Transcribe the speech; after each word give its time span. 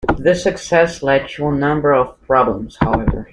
This 0.17 0.41
success 0.41 1.03
led 1.03 1.29
to 1.35 1.49
a 1.49 1.55
number 1.55 1.93
of 1.93 2.19
problems, 2.25 2.75
however. 2.81 3.27